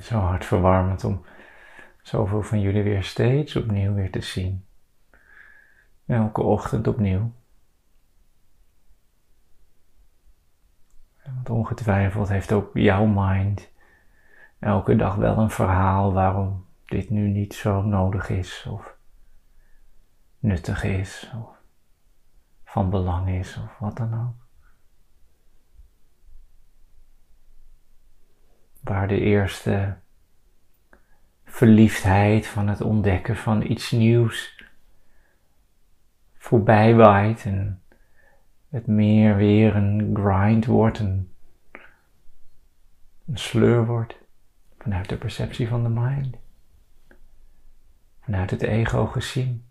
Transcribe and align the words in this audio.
Zo 0.00 0.18
hartverwarmend 0.18 1.04
om 1.04 1.24
zoveel 2.02 2.42
van 2.42 2.60
jullie 2.60 2.82
weer 2.82 3.02
steeds 3.02 3.56
opnieuw 3.56 3.94
weer 3.94 4.10
te 4.10 4.20
zien. 4.20 4.64
Elke 6.06 6.42
ochtend 6.42 6.86
opnieuw. 6.86 7.32
Want 11.24 11.50
ongetwijfeld 11.50 12.28
heeft 12.28 12.52
ook 12.52 12.70
jouw 12.72 13.06
mind 13.06 13.70
elke 14.58 14.96
dag 14.96 15.14
wel 15.14 15.38
een 15.38 15.50
verhaal 15.50 16.12
waarom 16.12 16.66
dit 16.84 17.10
nu 17.10 17.28
niet 17.28 17.54
zo 17.54 17.82
nodig 17.82 18.28
is 18.28 18.66
of 18.70 18.96
nuttig 20.38 20.84
is 20.84 21.32
van 22.68 22.90
belang 22.90 23.28
is 23.28 23.56
of 23.56 23.78
wat 23.78 23.96
dan 23.96 24.14
ook. 24.14 24.46
Waar 28.80 29.08
de 29.08 29.20
eerste 29.20 29.96
verliefdheid 31.44 32.46
van 32.46 32.68
het 32.68 32.80
ontdekken 32.80 33.36
van 33.36 33.62
iets 33.62 33.90
nieuws 33.90 34.64
voorbij 36.36 36.94
waait 36.94 37.44
en 37.44 37.82
het 38.68 38.86
meer 38.86 39.36
weer 39.36 39.76
een 39.76 40.16
grind 40.16 40.66
wordt, 40.66 40.98
een, 40.98 41.32
een 43.26 43.38
sleur 43.38 43.86
wordt 43.86 44.16
vanuit 44.78 45.08
de 45.08 45.16
perceptie 45.16 45.68
van 45.68 45.82
de 45.82 45.88
mind, 45.88 46.36
vanuit 48.20 48.50
het 48.50 48.62
ego 48.62 49.06
gezien, 49.06 49.64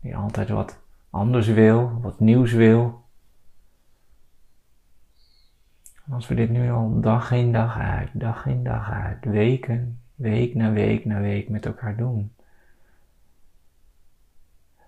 die 0.00 0.16
altijd 0.16 0.48
wat 0.48 0.86
anders 1.10 1.46
wil, 1.46 2.00
wat 2.00 2.20
nieuws 2.20 2.52
wil. 2.52 3.06
Als 6.10 6.28
we 6.28 6.34
dit 6.34 6.50
nu 6.50 6.70
al 6.70 7.00
dag 7.00 7.30
in 7.32 7.52
dag 7.52 7.78
uit, 7.78 8.08
dag 8.12 8.46
in 8.46 8.64
dag 8.64 8.90
uit, 8.90 9.24
weken, 9.24 10.00
week 10.14 10.54
na 10.54 10.72
week 10.72 11.04
na 11.04 11.20
week 11.20 11.48
met 11.48 11.66
elkaar 11.66 11.96
doen, 11.96 12.32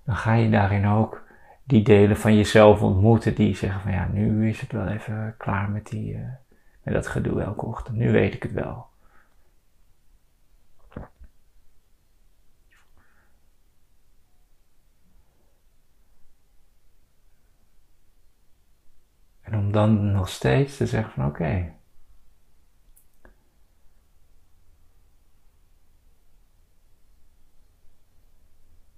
dan 0.04 0.16
ga 0.16 0.32
je 0.32 0.50
daarin 0.50 0.86
ook 0.86 1.28
die 1.64 1.82
delen 1.82 2.16
van 2.16 2.36
jezelf 2.36 2.82
ontmoeten 2.82 3.34
die 3.34 3.56
zeggen 3.56 3.80
van 3.80 3.92
ja, 3.92 4.08
nu 4.12 4.48
is 4.48 4.60
het 4.60 4.72
wel 4.72 4.86
even 4.86 5.34
klaar 5.38 5.70
met, 5.70 5.86
die, 5.86 6.14
uh, 6.14 6.20
met 6.82 6.94
dat 6.94 7.06
gedoe 7.06 7.42
elke 7.42 7.64
ochtend. 7.64 7.96
Nu 7.96 8.12
weet 8.12 8.34
ik 8.34 8.42
het 8.42 8.52
wel. 8.52 8.89
En 19.50 19.58
om 19.58 19.72
dan 19.72 20.12
nog 20.12 20.28
steeds 20.28 20.76
te 20.76 20.86
zeggen 20.86 21.12
van 21.12 21.26
oké. 21.26 21.74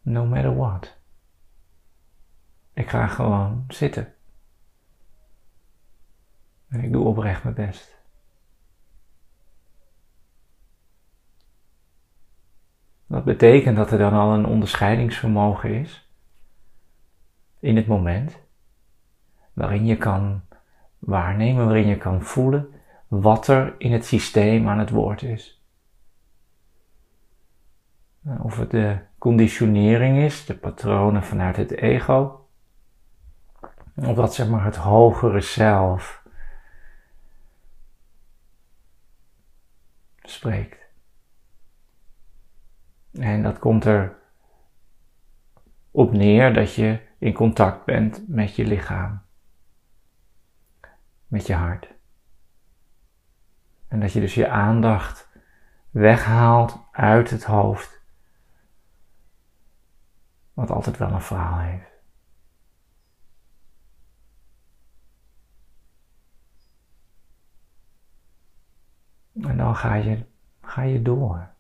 No 0.02 0.26
matter 0.26 0.56
what. 0.56 0.96
Ik 2.72 2.88
ga 2.88 3.06
gewoon 3.06 3.64
zitten. 3.68 4.14
En 6.68 6.80
ik 6.80 6.92
doe 6.92 7.04
oprecht 7.04 7.42
mijn 7.42 7.54
best. 7.54 8.00
Dat 13.06 13.24
betekent 13.24 13.76
dat 13.76 13.90
er 13.90 13.98
dan 13.98 14.12
al 14.12 14.34
een 14.34 14.46
onderscheidingsvermogen 14.46 15.80
is 15.80 16.10
in 17.58 17.76
het 17.76 17.86
moment, 17.86 18.41
waarin 19.52 19.86
je 19.86 19.96
kan 19.96 20.42
waarnemen, 20.98 21.64
waarin 21.64 21.86
je 21.86 21.98
kan 21.98 22.22
voelen 22.22 22.72
wat 23.08 23.48
er 23.48 23.74
in 23.78 23.92
het 23.92 24.04
systeem 24.04 24.68
aan 24.68 24.78
het 24.78 24.90
woord 24.90 25.22
is. 25.22 25.62
Of 28.42 28.56
het 28.56 28.70
de 28.70 28.98
conditionering 29.18 30.18
is, 30.18 30.44
de 30.46 30.54
patronen 30.54 31.22
vanuit 31.22 31.56
het 31.56 31.70
ego, 31.70 32.46
of 33.94 34.16
dat 34.16 34.34
zeg 34.34 34.48
maar 34.48 34.64
het 34.64 34.76
hogere 34.76 35.40
zelf 35.40 36.22
spreekt. 40.22 40.78
En 43.12 43.42
dat 43.42 43.58
komt 43.58 43.84
er 43.84 44.16
op 45.90 46.12
neer 46.12 46.54
dat 46.54 46.74
je 46.74 47.00
in 47.18 47.32
contact 47.32 47.84
bent 47.84 48.28
met 48.28 48.56
je 48.56 48.64
lichaam, 48.64 49.22
met 51.32 51.46
je 51.46 51.54
hart. 51.54 51.94
En 53.88 54.00
dat 54.00 54.12
je 54.12 54.20
dus 54.20 54.34
je 54.34 54.48
aandacht 54.48 55.28
weghaalt 55.90 56.78
uit 56.90 57.30
het 57.30 57.44
hoofd, 57.44 58.02
wat 60.52 60.70
altijd 60.70 60.96
wel 60.96 61.10
een 61.10 61.22
verhaal 61.22 61.58
heeft. 61.58 61.90
En 69.40 69.56
dan 69.56 69.76
ga 69.76 69.94
je, 69.94 70.24
ga 70.60 70.82
je 70.82 71.02
door. 71.02 71.51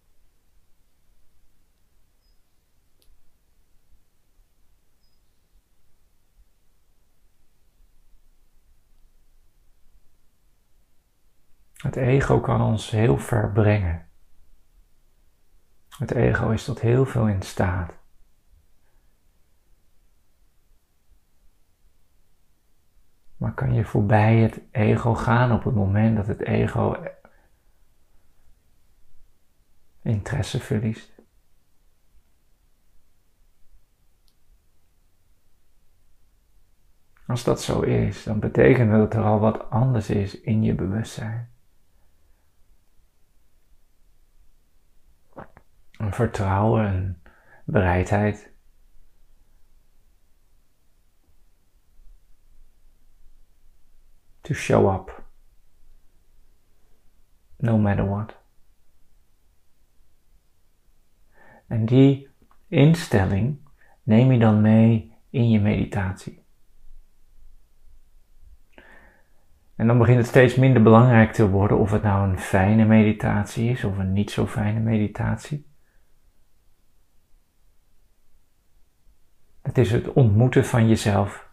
Het 11.82 11.96
ego 11.96 12.40
kan 12.40 12.60
ons 12.60 12.90
heel 12.90 13.18
ver 13.18 13.52
brengen. 13.52 14.08
Het 15.88 16.10
ego 16.10 16.50
is 16.50 16.64
tot 16.64 16.80
heel 16.80 17.04
veel 17.04 17.28
in 17.28 17.42
staat. 17.42 17.92
Maar 23.36 23.54
kan 23.54 23.74
je 23.74 23.84
voorbij 23.84 24.36
het 24.36 24.60
ego 24.70 25.14
gaan 25.14 25.52
op 25.52 25.64
het 25.64 25.74
moment 25.74 26.16
dat 26.16 26.26
het 26.26 26.40
ego 26.40 26.96
interesse 30.02 30.60
verliest. 30.60 31.12
Als 37.26 37.44
dat 37.44 37.62
zo 37.62 37.80
is, 37.80 38.22
dan 38.24 38.38
betekent 38.38 38.90
dat 38.90 39.14
er 39.14 39.22
al 39.22 39.38
wat 39.38 39.70
anders 39.70 40.10
is 40.10 40.40
in 40.40 40.62
je 40.62 40.74
bewustzijn. 40.74 41.51
Een 46.02 46.12
vertrouwen, 46.12 46.84
een 46.84 47.16
bereidheid. 47.64 48.52
To 54.40 54.54
show 54.54 54.94
up. 54.94 55.24
No 57.56 57.78
matter 57.78 58.08
what. 58.08 58.36
En 61.66 61.86
die 61.86 62.28
instelling 62.68 63.58
neem 64.02 64.32
je 64.32 64.38
dan 64.38 64.60
mee 64.60 65.14
in 65.30 65.50
je 65.50 65.60
meditatie. 65.60 66.44
En 69.74 69.86
dan 69.86 69.98
begint 69.98 70.18
het 70.18 70.26
steeds 70.26 70.54
minder 70.54 70.82
belangrijk 70.82 71.32
te 71.32 71.48
worden 71.48 71.78
of 71.78 71.90
het 71.90 72.02
nou 72.02 72.28
een 72.28 72.38
fijne 72.38 72.84
meditatie 72.84 73.70
is 73.70 73.84
of 73.84 73.98
een 73.98 74.12
niet 74.12 74.30
zo 74.30 74.46
fijne 74.46 74.80
meditatie. 74.80 75.70
Het 79.72 79.80
is 79.84 79.90
het 79.90 80.12
ontmoeten 80.12 80.64
van 80.64 80.88
jezelf. 80.88 81.50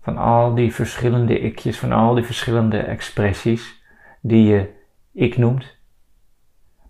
Van 0.00 0.16
al 0.16 0.54
die 0.54 0.74
verschillende 0.74 1.40
ikjes, 1.40 1.78
van 1.78 1.92
al 1.92 2.14
die 2.14 2.24
verschillende 2.24 2.78
expressies 2.78 3.82
die 4.20 4.46
je 4.46 4.80
ik 5.12 5.36
noemt 5.36 5.80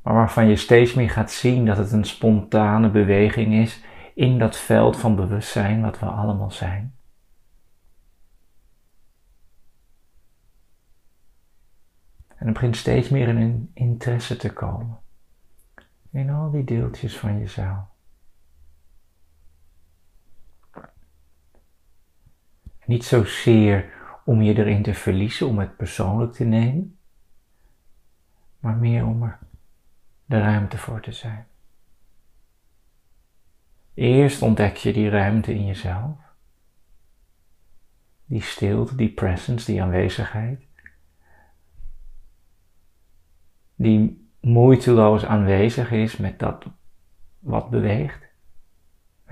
maar 0.02 0.14
waarvan 0.14 0.48
je 0.48 0.56
steeds 0.56 0.94
meer 0.94 1.10
gaat 1.10 1.30
zien 1.30 1.66
dat 1.66 1.76
het 1.76 1.92
een 1.92 2.04
spontane 2.04 2.90
beweging 2.90 3.54
is 3.54 3.84
in 4.14 4.38
dat 4.38 4.56
veld 4.56 4.96
van 4.96 5.16
bewustzijn 5.16 5.82
wat 5.82 5.98
we 5.98 6.06
allemaal 6.06 6.50
zijn. 6.50 6.94
En 12.36 12.46
er 12.46 12.52
begint 12.52 12.76
steeds 12.76 13.08
meer 13.08 13.28
een 13.28 13.70
interesse 13.74 14.36
te 14.36 14.52
komen 14.52 14.98
in 16.10 16.30
al 16.30 16.50
die 16.50 16.64
deeltjes 16.64 17.18
van 17.18 17.38
jezelf. 17.38 17.91
Niet 22.87 23.05
zozeer 23.05 23.93
om 24.25 24.43
je 24.43 24.55
erin 24.55 24.82
te 24.82 24.94
verliezen, 24.94 25.46
om 25.46 25.58
het 25.58 25.76
persoonlijk 25.76 26.32
te 26.32 26.44
nemen, 26.44 26.99
maar 28.58 28.76
meer 28.76 29.06
om 29.06 29.23
er 29.23 29.38
de 30.25 30.38
ruimte 30.38 30.79
voor 30.79 31.00
te 31.00 31.12
zijn. 31.12 31.46
Eerst 33.94 34.43
ontdek 34.43 34.76
je 34.76 34.93
die 34.93 35.08
ruimte 35.08 35.55
in 35.55 35.67
jezelf. 35.67 36.19
Die 38.25 38.43
stilte, 38.43 38.94
die 38.94 39.12
presence, 39.12 39.67
die 39.67 39.82
aanwezigheid. 39.82 40.67
Die 43.75 44.31
moeiteloos 44.40 45.25
aanwezig 45.25 45.90
is 45.90 46.17
met 46.17 46.38
dat 46.38 46.67
wat 47.38 47.70
beweegt. 47.70 48.31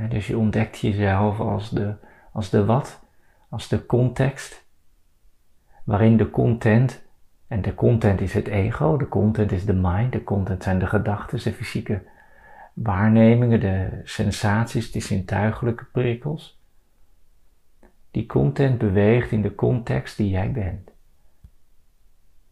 dus 0.08 0.26
je 0.26 0.38
ontdekt 0.38 0.78
jezelf 0.78 1.40
als 1.40 1.70
de, 1.70 1.94
als 2.32 2.50
de 2.50 2.64
wat, 2.64 2.99
als 3.50 3.68
de 3.68 3.86
context, 3.86 4.64
waarin 5.84 6.16
de 6.16 6.30
content, 6.30 7.02
en 7.46 7.62
de 7.62 7.74
content 7.74 8.20
is 8.20 8.34
het 8.34 8.46
ego, 8.46 8.96
de 8.96 9.08
content 9.08 9.52
is 9.52 9.64
de 9.64 9.72
mind, 9.72 10.12
de 10.12 10.24
content 10.24 10.62
zijn 10.62 10.78
de 10.78 10.86
gedachten, 10.86 11.42
de 11.42 11.52
fysieke 11.52 12.02
waarnemingen, 12.72 13.60
de 13.60 14.00
sensaties, 14.04 14.92
de 14.92 15.00
zintuigelijke 15.00 15.84
prikkels. 15.84 16.60
Die 18.10 18.26
content 18.26 18.78
beweegt 18.78 19.30
in 19.30 19.42
de 19.42 19.54
context 19.54 20.16
die 20.16 20.30
jij 20.30 20.52
bent. 20.52 20.90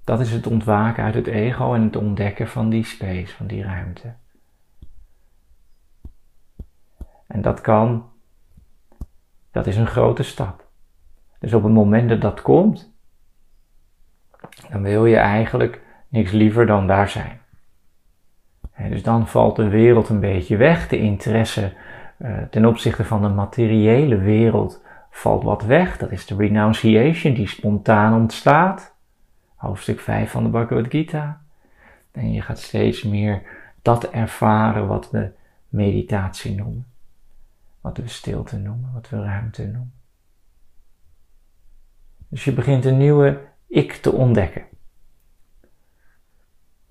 Dat 0.04 0.20
is 0.20 0.32
het 0.32 0.46
ontwaken 0.46 1.04
uit 1.04 1.14
het 1.14 1.26
ego 1.26 1.74
en 1.74 1.82
het 1.82 1.96
ontdekken 1.96 2.48
van 2.48 2.68
die 2.68 2.84
space, 2.84 3.36
van 3.36 3.46
die 3.46 3.62
ruimte. 3.62 4.14
En 7.26 7.42
dat 7.42 7.60
kan, 7.60 8.10
dat 9.50 9.66
is 9.66 9.76
een 9.76 9.86
grote 9.86 10.22
stap. 10.22 10.67
Dus 11.38 11.54
op 11.54 11.62
het 11.62 11.72
moment 11.72 12.08
dat 12.08 12.20
dat 12.20 12.42
komt, 12.42 12.92
dan 14.70 14.82
wil 14.82 15.06
je 15.06 15.16
eigenlijk 15.16 15.82
niks 16.08 16.30
liever 16.30 16.66
dan 16.66 16.86
daar 16.86 17.08
zijn. 17.08 17.40
dus 18.88 19.02
dan 19.02 19.28
valt 19.28 19.56
de 19.56 19.68
wereld 19.68 20.08
een 20.08 20.20
beetje 20.20 20.56
weg, 20.56 20.88
de 20.88 20.98
interesse 20.98 21.72
uh, 22.18 22.38
ten 22.50 22.64
opzichte 22.64 23.04
van 23.04 23.22
de 23.22 23.28
materiële 23.28 24.18
wereld 24.18 24.82
valt 25.10 25.42
wat 25.42 25.62
weg. 25.62 25.96
Dat 25.96 26.10
is 26.10 26.26
de 26.26 26.36
renunciation 26.36 27.34
die 27.34 27.46
spontaan 27.46 28.14
ontstaat. 28.14 28.94
Hoofdstuk 29.54 30.00
5 30.00 30.30
van 30.30 30.42
de 30.42 30.48
Bhagavad 30.48 30.86
Gita. 30.88 31.40
En 32.12 32.32
je 32.32 32.40
gaat 32.40 32.58
steeds 32.58 33.02
meer 33.02 33.42
dat 33.82 34.10
ervaren 34.10 34.86
wat 34.86 35.10
we 35.10 35.30
meditatie 35.68 36.54
noemen. 36.54 36.86
Wat 37.80 37.96
we 37.96 38.08
stilte 38.08 38.56
noemen, 38.56 38.90
wat 38.94 39.08
we 39.08 39.22
ruimte 39.22 39.62
noemen. 39.62 39.97
Dus 42.28 42.44
je 42.44 42.52
begint 42.52 42.84
een 42.84 42.98
nieuwe 42.98 43.46
ik 43.66 43.92
te 43.92 44.12
ontdekken. 44.12 44.66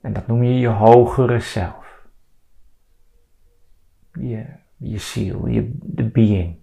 En 0.02 0.14
dat 0.14 0.28
noem 0.28 0.44
je 0.44 0.60
je 0.60 0.68
hogere 0.68 1.40
zelf. 1.40 2.08
Je, 4.14 4.46
je 4.78 4.98
ziel, 4.98 5.48
je, 5.48 5.78
de 5.82 6.10
being. 6.10 6.58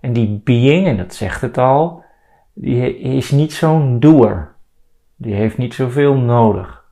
En 0.00 0.12
die 0.12 0.40
being, 0.44 0.86
en 0.86 0.96
dat 0.96 1.14
zegt 1.14 1.40
het 1.40 1.58
al, 1.58 2.04
die 2.54 2.98
is 2.98 3.30
niet 3.30 3.52
zo'n 3.52 4.00
doer. 4.00 4.54
Die 5.16 5.34
heeft 5.34 5.58
niet 5.58 5.74
zoveel 5.74 6.14
nodig. 6.14 6.84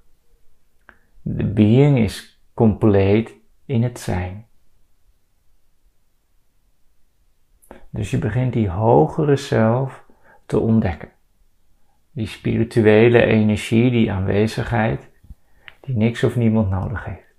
De 1.23 1.53
being 1.53 1.99
is 1.99 2.43
compleet 2.55 3.35
in 3.65 3.83
het 3.83 3.99
zijn. 3.99 4.47
Dus 7.91 8.11
je 8.11 8.19
begint 8.19 8.53
die 8.53 8.69
hogere 8.69 9.37
zelf 9.37 10.04
te 10.47 10.59
ontdekken. 10.59 11.13
Die 12.11 12.27
spirituele 12.27 13.25
energie, 13.25 13.91
die 13.91 14.13
aanwezigheid, 14.13 15.11
die 15.81 15.97
niks 15.97 16.25
of 16.25 16.37
niemand 16.37 16.71
nodig 16.71 17.05
heeft. 17.05 17.35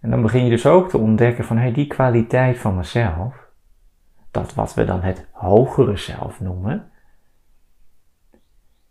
En 0.00 0.10
dan 0.10 0.22
begin 0.22 0.44
je 0.44 0.50
dus 0.50 0.66
ook 0.66 0.88
te 0.88 0.98
ontdekken 0.98 1.44
van 1.44 1.56
hey, 1.56 1.72
die 1.72 1.86
kwaliteit 1.86 2.58
van 2.58 2.76
mezelf, 2.76 3.48
dat 4.30 4.54
wat 4.54 4.74
we 4.74 4.84
dan 4.84 5.02
het 5.02 5.28
hogere 5.30 5.96
zelf 5.96 6.40
noemen, 6.40 6.90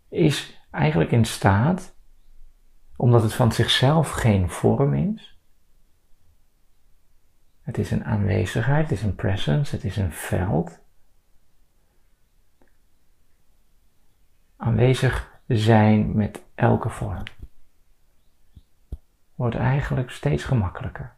is 0.08 0.66
eigenlijk 0.70 1.10
in 1.10 1.24
staat, 1.24 1.96
omdat 2.96 3.22
het 3.22 3.34
van 3.34 3.52
zichzelf 3.52 4.10
geen 4.10 4.50
vorm 4.50 4.94
is. 4.94 5.33
Het 7.64 7.78
is 7.78 7.90
een 7.90 8.04
aanwezigheid, 8.04 8.88
het 8.88 8.98
is 8.98 9.02
een 9.02 9.14
presence, 9.14 9.74
het 9.74 9.84
is 9.84 9.96
een 9.96 10.12
veld. 10.12 10.80
Aanwezig 14.56 15.40
zijn 15.46 16.16
met 16.16 16.42
elke 16.54 16.88
vorm 16.88 17.22
wordt 19.34 19.56
eigenlijk 19.56 20.10
steeds 20.10 20.44
gemakkelijker. 20.44 21.14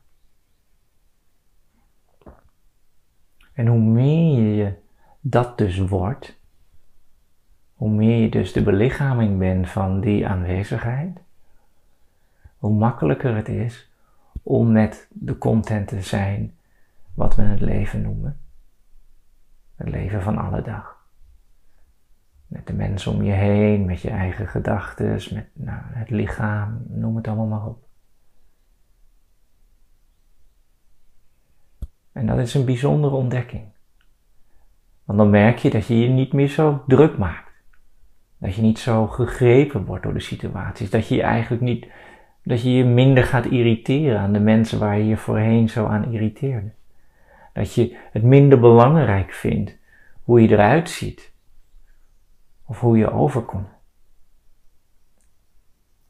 En 3.52 3.66
hoe 3.66 3.80
meer 3.80 4.54
je 4.54 4.74
dat 5.20 5.58
dus 5.58 5.78
wordt, 5.78 6.38
hoe 7.74 7.90
meer 7.90 8.20
je 8.20 8.28
dus 8.28 8.52
de 8.52 8.62
belichaming 8.62 9.38
bent 9.38 9.68
van 9.68 10.00
die 10.00 10.26
aanwezigheid, 10.26 11.20
hoe 12.58 12.74
makkelijker 12.74 13.36
het 13.36 13.48
is 13.48 13.90
om 14.48 14.72
met 14.72 15.08
de 15.10 15.38
content 15.38 15.88
te 15.88 16.02
zijn 16.02 16.54
wat 17.14 17.34
we 17.34 17.42
het 17.42 17.60
leven 17.60 18.02
noemen. 18.02 18.40
Het 19.74 19.88
leven 19.88 20.22
van 20.22 20.38
alle 20.38 20.62
dag. 20.62 21.06
Met 22.46 22.66
de 22.66 22.72
mensen 22.72 23.12
om 23.12 23.22
je 23.22 23.32
heen, 23.32 23.84
met 23.84 24.00
je 24.00 24.10
eigen 24.10 24.48
gedachten, 24.48 25.10
met 25.34 25.48
nou, 25.52 25.80
het 25.84 26.10
lichaam, 26.10 26.82
noem 26.88 27.16
het 27.16 27.26
allemaal 27.26 27.46
maar 27.46 27.66
op. 27.66 27.86
En 32.12 32.26
dat 32.26 32.38
is 32.38 32.54
een 32.54 32.64
bijzondere 32.64 33.14
ontdekking. 33.14 33.64
Want 35.04 35.18
dan 35.18 35.30
merk 35.30 35.58
je 35.58 35.70
dat 35.70 35.86
je 35.86 35.98
je 35.98 36.08
niet 36.08 36.32
meer 36.32 36.48
zo 36.48 36.84
druk 36.86 37.18
maakt. 37.18 37.52
Dat 38.38 38.54
je 38.54 38.62
niet 38.62 38.78
zo 38.78 39.06
gegrepen 39.06 39.84
wordt 39.84 40.02
door 40.02 40.14
de 40.14 40.20
situaties. 40.20 40.90
Dat 40.90 41.08
je 41.08 41.14
je 41.14 41.22
eigenlijk 41.22 41.62
niet, 41.62 41.86
dat 42.46 42.62
je 42.62 42.72
je 42.72 42.84
minder 42.84 43.24
gaat 43.24 43.46
irriteren 43.46 44.20
aan 44.20 44.32
de 44.32 44.40
mensen 44.40 44.78
waar 44.78 44.98
je 44.98 45.06
je 45.06 45.16
voorheen 45.16 45.68
zo 45.68 45.86
aan 45.86 46.12
irriteerde. 46.12 46.70
Dat 47.52 47.74
je 47.74 47.96
het 48.12 48.22
minder 48.22 48.60
belangrijk 48.60 49.32
vindt 49.32 49.78
hoe 50.22 50.42
je 50.42 50.48
eruit 50.48 50.90
ziet. 50.90 51.32
Of 52.66 52.80
hoe 52.80 52.98
je 52.98 53.10
overkomt. 53.10 53.68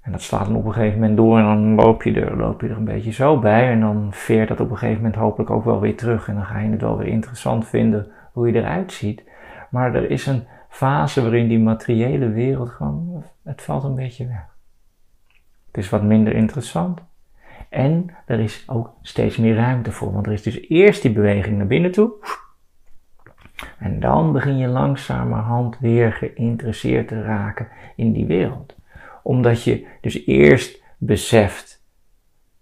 En 0.00 0.12
dat 0.12 0.22
slaat 0.22 0.46
dan 0.46 0.56
op 0.56 0.64
een 0.64 0.72
gegeven 0.72 0.98
moment 0.98 1.16
door 1.16 1.38
en 1.38 1.44
dan 1.44 1.74
loop 1.74 2.02
je 2.02 2.20
er, 2.20 2.36
loop 2.36 2.60
je 2.60 2.68
er 2.68 2.76
een 2.76 2.84
beetje 2.84 3.12
zo 3.12 3.38
bij. 3.38 3.70
En 3.70 3.80
dan 3.80 4.08
veert 4.12 4.48
dat 4.48 4.60
op 4.60 4.70
een 4.70 4.78
gegeven 4.78 5.02
moment 5.02 5.20
hopelijk 5.20 5.50
ook 5.50 5.64
wel 5.64 5.80
weer 5.80 5.96
terug. 5.96 6.28
En 6.28 6.34
dan 6.34 6.44
ga 6.44 6.58
je 6.58 6.70
het 6.70 6.80
wel 6.80 6.98
weer 6.98 7.08
interessant 7.08 7.66
vinden 7.66 8.10
hoe 8.32 8.46
je 8.46 8.58
eruit 8.58 8.92
ziet. 8.92 9.24
Maar 9.70 9.94
er 9.94 10.10
is 10.10 10.26
een 10.26 10.44
fase 10.68 11.22
waarin 11.22 11.48
die 11.48 11.58
materiële 11.58 12.28
wereld 12.28 12.70
gewoon, 12.70 13.24
het 13.42 13.62
valt 13.62 13.84
een 13.84 13.94
beetje 13.94 14.26
weg. 14.26 14.55
Is 15.76 15.88
wat 15.88 16.02
minder 16.02 16.34
interessant. 16.34 17.00
En 17.68 18.10
er 18.26 18.40
is 18.40 18.64
ook 18.66 18.92
steeds 19.02 19.36
meer 19.36 19.54
ruimte 19.54 19.92
voor. 19.92 20.12
Want 20.12 20.26
er 20.26 20.32
is 20.32 20.42
dus 20.42 20.68
eerst 20.68 21.02
die 21.02 21.12
beweging 21.12 21.56
naar 21.56 21.66
binnen 21.66 21.92
toe. 21.92 22.12
En 23.78 24.00
dan 24.00 24.32
begin 24.32 24.56
je 24.56 24.66
langzamerhand 24.66 25.78
weer 25.78 26.12
geïnteresseerd 26.12 27.08
te 27.08 27.22
raken 27.22 27.68
in 27.96 28.12
die 28.12 28.26
wereld 28.26 28.76
omdat 29.26 29.62
je 29.62 29.86
dus 30.00 30.26
eerst 30.26 30.82
beseft, 30.98 31.84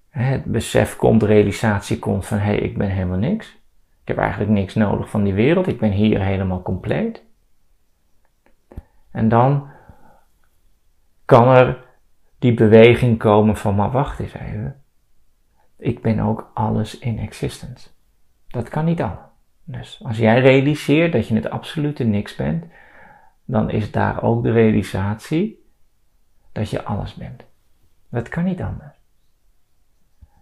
het 0.08 0.44
besef 0.44 0.96
komt, 0.96 1.22
realisatie 1.22 1.98
komt 1.98 2.26
van 2.26 2.38
hé, 2.38 2.44
hey, 2.44 2.58
ik 2.58 2.78
ben 2.78 2.88
helemaal 2.88 3.18
niks. 3.18 3.46
Ik 4.02 4.08
heb 4.08 4.18
eigenlijk 4.18 4.50
niks 4.50 4.74
nodig 4.74 5.10
van 5.10 5.24
die 5.24 5.34
wereld, 5.34 5.66
ik 5.66 5.78
ben 5.78 5.90
hier 5.90 6.22
helemaal 6.22 6.62
compleet. 6.62 7.22
En 9.10 9.28
dan 9.28 9.68
kan 11.24 11.48
er 11.48 11.84
die 12.44 12.54
beweging 12.54 13.18
komen 13.18 13.56
van, 13.56 13.74
maar 13.74 13.90
wacht 13.90 14.18
eens 14.18 14.34
even. 14.34 14.82
Ik 15.76 16.02
ben 16.02 16.20
ook 16.20 16.50
alles 16.54 16.98
in 16.98 17.18
existence. 17.18 17.88
Dat 18.48 18.68
kan 18.68 18.84
niet 18.84 19.00
allemaal. 19.00 19.32
Dus 19.64 20.00
als 20.02 20.16
jij 20.16 20.40
realiseert 20.40 21.12
dat 21.12 21.28
je 21.28 21.34
het 21.34 21.50
absolute 21.50 22.04
niks 22.04 22.36
bent, 22.36 22.64
dan 23.44 23.70
is 23.70 23.90
daar 23.90 24.22
ook 24.22 24.42
de 24.42 24.52
realisatie 24.52 25.64
dat 26.52 26.70
je 26.70 26.82
alles 26.82 27.14
bent. 27.14 27.44
Dat 28.08 28.28
kan 28.28 28.44
niet 28.44 28.62
anders. 28.62 28.96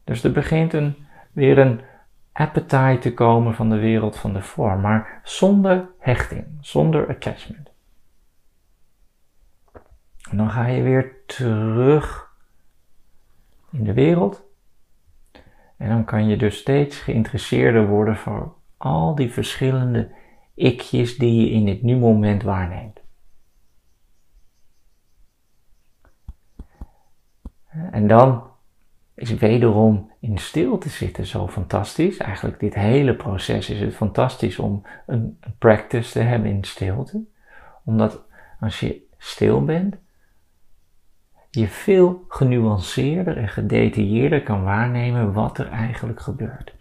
Dus 0.04 0.24
er 0.24 0.32
begint 0.32 0.72
een, 0.72 0.96
weer 1.32 1.58
een 1.58 1.80
appetite 2.32 2.98
te 3.00 3.14
komen 3.14 3.54
van 3.54 3.70
de 3.70 3.78
wereld 3.78 4.16
van 4.16 4.32
de 4.32 4.42
vorm, 4.42 4.80
maar 4.80 5.20
zonder 5.24 5.88
hechting, 5.98 6.46
zonder 6.60 7.08
attachment. 7.08 7.71
En 10.32 10.38
dan 10.38 10.50
ga 10.50 10.66
je 10.66 10.82
weer 10.82 11.24
terug 11.26 12.30
in 13.70 13.84
de 13.84 13.92
wereld. 13.92 14.42
En 15.76 15.88
dan 15.88 16.04
kan 16.04 16.28
je 16.28 16.36
dus 16.36 16.56
steeds 16.56 16.98
geïnteresseerder 16.98 17.86
worden 17.86 18.16
voor 18.16 18.54
al 18.76 19.14
die 19.14 19.32
verschillende 19.32 20.10
ikjes 20.54 21.18
die 21.18 21.40
je 21.40 21.50
in 21.50 21.68
het 21.68 21.82
nu 21.82 21.96
moment 21.96 22.42
waarneemt. 22.42 23.00
En 27.90 28.06
dan 28.06 28.50
is 29.14 29.34
wederom 29.34 30.10
in 30.20 30.38
stilte 30.38 30.88
zitten 30.88 31.26
zo 31.26 31.48
fantastisch. 31.48 32.16
Eigenlijk 32.16 32.60
dit 32.60 32.74
hele 32.74 33.16
proces 33.16 33.70
is 33.70 33.80
het 33.80 33.94
fantastisch 33.94 34.58
om 34.58 34.86
een 35.06 35.38
practice 35.58 36.12
te 36.12 36.20
hebben 36.20 36.50
in 36.50 36.64
stilte. 36.64 37.24
Omdat 37.84 38.24
als 38.60 38.80
je 38.80 39.06
stil 39.18 39.64
bent, 39.64 39.96
je 41.54 41.68
veel 41.68 42.24
genuanceerder 42.28 43.36
en 43.36 43.48
gedetailleerder 43.48 44.42
kan 44.42 44.62
waarnemen 44.62 45.32
wat 45.32 45.58
er 45.58 45.70
eigenlijk 45.70 46.20
gebeurt. 46.20 46.74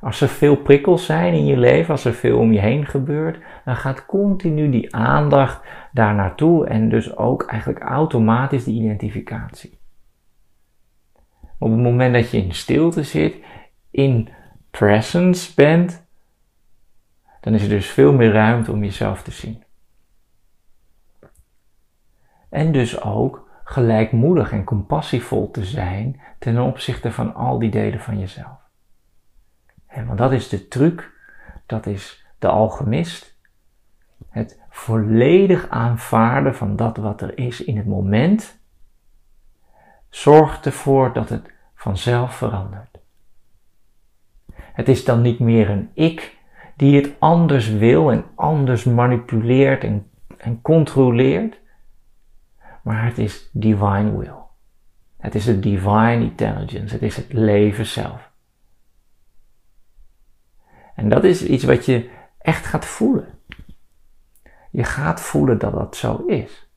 Als 0.00 0.20
er 0.20 0.28
veel 0.28 0.56
prikkels 0.56 1.06
zijn 1.06 1.34
in 1.34 1.46
je 1.46 1.56
leven, 1.56 1.90
als 1.90 2.04
er 2.04 2.12
veel 2.12 2.38
om 2.38 2.52
je 2.52 2.60
heen 2.60 2.86
gebeurt, 2.86 3.38
dan 3.64 3.76
gaat 3.76 4.06
continu 4.06 4.70
die 4.70 4.94
aandacht 4.96 5.60
daar 5.92 6.14
naartoe 6.14 6.66
en 6.66 6.88
dus 6.88 7.16
ook 7.16 7.42
eigenlijk 7.42 7.80
automatisch 7.80 8.64
de 8.64 8.70
identificatie. 8.70 9.78
Op 11.58 11.70
het 11.70 11.80
moment 11.80 12.14
dat 12.14 12.30
je 12.30 12.42
in 12.42 12.54
stilte 12.54 13.02
zit, 13.02 13.36
in 13.90 14.28
presence 14.70 15.54
bent, 15.54 16.06
dan 17.40 17.54
is 17.54 17.62
er 17.62 17.68
dus 17.68 17.86
veel 17.86 18.12
meer 18.12 18.32
ruimte 18.32 18.72
om 18.72 18.84
jezelf 18.84 19.22
te 19.22 19.30
zien. 19.30 19.62
En 22.54 22.72
dus 22.72 23.00
ook 23.00 23.48
gelijkmoedig 23.64 24.52
en 24.52 24.64
compassievol 24.64 25.50
te 25.50 25.64
zijn 25.64 26.20
ten 26.38 26.58
opzichte 26.58 27.12
van 27.12 27.34
al 27.34 27.58
die 27.58 27.70
delen 27.70 28.00
van 28.00 28.18
jezelf. 28.18 28.58
En 29.86 30.06
want 30.06 30.18
dat 30.18 30.32
is 30.32 30.48
de 30.48 30.68
truc, 30.68 31.12
dat 31.66 31.86
is 31.86 32.26
de 32.38 32.48
alchemist. 32.48 33.38
Het 34.28 34.60
volledig 34.70 35.68
aanvaarden 35.68 36.54
van 36.54 36.76
dat 36.76 36.96
wat 36.96 37.20
er 37.20 37.38
is 37.38 37.64
in 37.64 37.76
het 37.76 37.86
moment 37.86 38.58
zorgt 40.08 40.66
ervoor 40.66 41.12
dat 41.12 41.28
het 41.28 41.52
vanzelf 41.74 42.34
verandert. 42.34 42.98
Het 44.52 44.88
is 44.88 45.04
dan 45.04 45.22
niet 45.22 45.38
meer 45.38 45.70
een 45.70 45.90
ik 45.94 46.36
die 46.76 46.96
het 46.96 47.12
anders 47.18 47.68
wil 47.68 48.10
en 48.10 48.24
anders 48.34 48.84
manipuleert 48.84 49.84
en, 49.84 50.10
en 50.36 50.60
controleert, 50.60 51.62
maar 52.84 53.04
het 53.04 53.18
is 53.18 53.48
divine 53.52 54.16
will. 54.16 54.42
Het 55.16 55.34
is 55.34 55.44
de 55.44 55.60
divine 55.60 56.20
intelligence, 56.20 56.94
het 56.94 57.02
is 57.02 57.16
het 57.16 57.32
leven 57.32 57.86
zelf. 57.86 58.30
En 60.94 61.08
dat 61.08 61.24
is 61.24 61.44
iets 61.44 61.64
wat 61.64 61.86
je 61.86 62.10
echt 62.38 62.66
gaat 62.66 62.84
voelen. 62.84 63.38
Je 64.70 64.84
gaat 64.84 65.20
voelen 65.20 65.58
dat 65.58 65.72
dat 65.72 65.96
zo 65.96 66.16
is. 66.26 66.68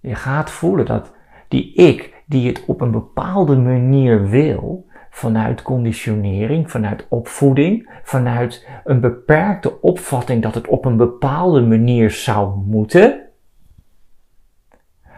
Je 0.00 0.14
gaat 0.14 0.50
voelen 0.50 0.86
dat 0.86 1.12
die 1.48 1.74
ik, 1.74 2.22
die 2.26 2.46
het 2.48 2.64
op 2.64 2.80
een 2.80 2.90
bepaalde 2.90 3.56
manier 3.56 4.28
wil, 4.28 4.86
vanuit 5.10 5.62
conditionering, 5.62 6.70
vanuit 6.70 7.06
opvoeding, 7.08 8.00
vanuit 8.02 8.68
een 8.84 9.00
beperkte 9.00 9.80
opvatting 9.80 10.42
dat 10.42 10.54
het 10.54 10.66
op 10.66 10.84
een 10.84 10.96
bepaalde 10.96 11.60
manier 11.60 12.10
zou 12.10 12.56
moeten, 12.56 13.25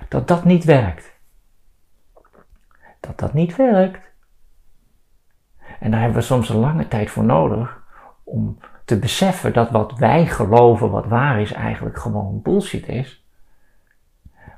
dat 0.08 0.28
dat 0.28 0.44
niet 0.44 0.64
werkt. 0.64 1.16
Dat 3.00 3.18
dat 3.18 3.32
niet 3.32 3.56
werkt. 3.56 4.00
En 5.80 5.90
daar 5.90 6.00
hebben 6.00 6.18
we 6.18 6.24
soms 6.24 6.48
een 6.48 6.56
lange 6.56 6.88
tijd 6.88 7.10
voor 7.10 7.24
nodig 7.24 7.82
om 8.24 8.58
te 8.84 8.98
beseffen 8.98 9.52
dat 9.52 9.70
wat 9.70 9.98
wij 9.98 10.26
geloven 10.26 10.90
wat 10.90 11.06
waar 11.06 11.40
is 11.40 11.52
eigenlijk 11.52 11.98
gewoon 11.98 12.42
bullshit 12.42 12.88
is. 12.88 13.26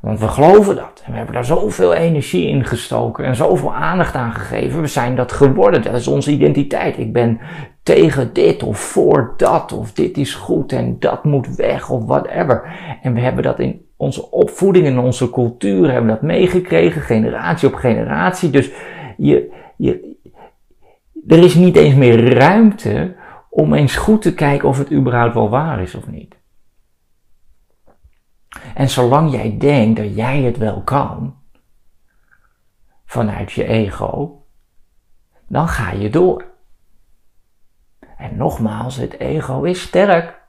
Want 0.00 0.21
we 0.21 0.28
geloven 0.28 0.76
dat. 0.76 1.02
En 1.04 1.11
we 1.11 1.16
hebben 1.16 1.35
daar 1.35 1.45
zoveel 1.45 1.95
energie 1.95 2.49
in 2.49 2.64
gestoken 2.64 3.25
en 3.25 3.37
zoveel 3.37 3.75
aandacht 3.75 4.14
aan 4.14 4.33
gegeven. 4.33 4.80
We 4.80 4.87
zijn 4.87 5.16
dat 5.16 5.33
geworden. 5.33 5.83
Dat 5.83 5.95
is 5.95 6.09
onze 6.09 6.30
identiteit. 6.30 6.99
Ik 6.99 7.12
ben 7.12 7.40
tegen 7.83 8.33
dit 8.33 8.62
of 8.62 8.78
voor 8.78 9.35
dat. 9.37 9.73
Of 9.73 9.92
dit 9.92 10.16
is 10.16 10.35
goed 10.35 10.73
en 10.73 10.99
dat 10.99 11.25
moet 11.25 11.54
weg 11.57 11.90
of 11.90 12.04
whatever. 12.04 12.78
En 13.02 13.14
we 13.14 13.21
hebben 13.21 13.42
dat 13.42 13.59
in 13.59 13.89
onze 14.00 14.30
opvoeding 14.30 14.87
en 14.87 14.99
onze 14.99 15.30
cultuur 15.30 15.90
hebben 15.90 16.11
dat 16.11 16.23
meegekregen. 16.23 17.02
Generatie 17.02 17.69
op 17.69 17.75
generatie. 17.75 18.50
Dus 18.50 18.71
je, 19.16 19.52
je, 19.76 20.16
er 21.26 21.38
is 21.38 21.54
niet 21.54 21.76
eens 21.76 21.95
meer 21.95 22.35
ruimte 22.35 23.16
om 23.50 23.75
eens 23.75 23.97
goed 23.97 24.23
te 24.23 24.35
kijken 24.35 24.69
of 24.69 24.78
het 24.78 24.92
überhaupt 24.92 25.35
wel 25.35 25.49
waar 25.49 25.83
is 25.83 25.95
of 25.95 26.07
niet. 26.07 26.37
En 28.75 28.88
zolang 28.88 29.30
jij 29.30 29.57
denkt 29.59 30.00
dat 30.00 30.14
jij 30.14 30.42
het 30.42 30.57
wel 30.57 30.83
kan, 30.83 31.37
vanuit 33.04 33.52
je 33.52 33.64
ego, 33.64 34.45
dan 35.49 35.69
ga 35.69 35.90
je 35.90 36.11
door. 36.11 36.45
En 38.16 38.37
nogmaals, 38.37 38.97
het 38.97 39.19
ego 39.19 39.62
is 39.62 39.80
sterk. 39.80 40.39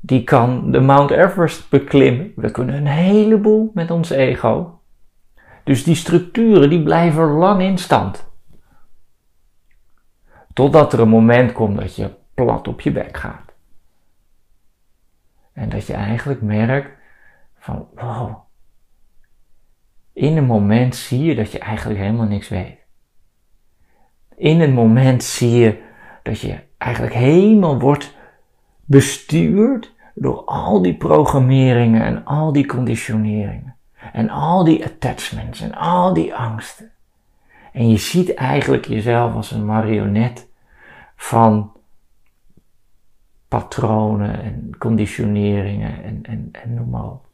Die 0.00 0.24
kan 0.24 0.70
de 0.70 0.80
Mount 0.80 1.10
Everest 1.10 1.70
beklimmen. 1.70 2.32
We 2.36 2.50
kunnen 2.50 2.74
een 2.74 2.86
heleboel 2.86 3.70
met 3.74 3.90
ons 3.90 4.10
ego. 4.10 4.80
Dus 5.64 5.84
die 5.84 5.94
structuren 5.94 6.70
die 6.70 6.82
blijven 6.82 7.24
lang 7.24 7.62
in 7.62 7.78
stand. 7.78 8.28
Totdat 10.52 10.92
er 10.92 11.00
een 11.00 11.08
moment 11.08 11.52
komt 11.52 11.78
dat 11.78 11.96
je 11.96 12.10
plat 12.34 12.68
op 12.68 12.80
je 12.80 12.92
bek 12.92 13.16
gaat. 13.16 13.52
En 15.52 15.68
dat 15.68 15.86
je 15.86 15.92
eigenlijk 15.92 16.42
merkt 16.42 16.90
van 17.58 17.88
wow. 17.94 18.36
In 20.12 20.36
een 20.36 20.44
moment 20.44 20.96
zie 20.96 21.22
je 21.22 21.34
dat 21.34 21.52
je 21.52 21.58
eigenlijk 21.58 22.00
helemaal 22.00 22.26
niks 22.26 22.48
weet. 22.48 22.78
In 24.36 24.60
een 24.60 24.72
moment 24.72 25.22
zie 25.22 25.50
je 25.50 25.82
dat 26.22 26.40
je 26.40 26.58
eigenlijk 26.78 27.14
helemaal 27.14 27.78
wordt 27.78 28.18
bestuurd 28.90 29.94
door 30.14 30.44
al 30.44 30.82
die 30.82 30.96
programmeringen 30.96 32.02
en 32.02 32.24
al 32.24 32.52
die 32.52 32.66
conditioneringen. 32.66 33.76
En 34.12 34.30
al 34.30 34.64
die 34.64 34.84
attachments 34.84 35.60
en 35.60 35.74
al 35.74 36.14
die 36.14 36.34
angsten. 36.34 36.90
En 37.72 37.88
je 37.88 37.96
ziet 37.96 38.34
eigenlijk 38.34 38.84
jezelf 38.84 39.34
als 39.34 39.50
een 39.50 39.64
marionet 39.64 40.48
van 41.16 41.72
patronen 43.48 44.42
en 44.42 44.76
conditioneringen 44.78 46.02
en, 46.04 46.22
en, 46.22 46.48
en 46.52 46.74
noem 46.74 46.90
maar 46.90 47.04
op. 47.04 47.26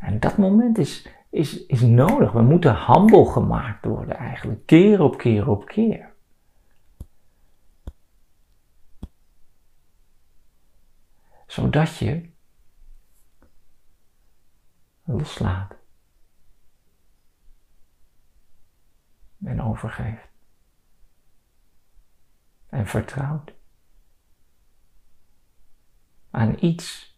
En 0.00 0.20
dat 0.20 0.36
moment 0.36 0.78
is, 0.78 1.08
is, 1.36 1.66
is 1.66 1.80
nodig. 1.80 2.32
We 2.32 2.42
moeten 2.42 2.86
humble 2.86 3.32
gemaakt 3.32 3.84
worden 3.84 4.16
eigenlijk, 4.16 4.66
keer 4.66 5.02
op 5.02 5.18
keer 5.18 5.48
op 5.48 5.66
keer. 5.66 6.14
Zodat 11.46 11.96
je 11.96 12.30
loslaat. 15.04 15.74
En 19.44 19.62
overgeeft. 19.62 20.28
En 22.66 22.86
vertrouwt. 22.86 23.52
Aan 26.30 26.56
iets 26.60 27.16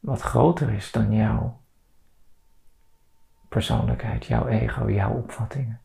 wat 0.00 0.20
groter 0.20 0.70
is 0.72 0.92
dan 0.92 1.12
jouw 1.12 1.60
persoonlijkheid, 3.50 4.26
jouw 4.26 4.46
ego, 4.46 4.90
jouw 4.90 5.12
opvattingen. 5.12 5.80